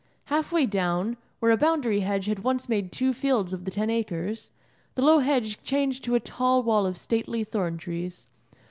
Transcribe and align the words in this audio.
Half 0.33 0.51
way 0.51 0.65
down, 0.65 1.17
where 1.37 1.51
a 1.51 1.57
boundary 1.57 1.99
hedge 1.99 2.25
had 2.25 2.39
once 2.43 2.67
made 2.67 2.91
two 2.91 3.13
fields 3.13 3.53
of 3.53 3.65
the 3.65 3.69
Ten 3.69 3.91
Acres, 3.91 4.51
the 4.95 5.03
low 5.03 5.19
hedge 5.19 5.61
changed 5.61 6.03
to 6.05 6.15
a 6.15 6.19
tall 6.19 6.63
wall 6.63 6.87
of 6.87 6.97
stately 6.97 7.43
thorn 7.43 7.77
trees. 7.77 8.27